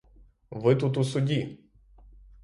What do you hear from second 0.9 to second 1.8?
у суді!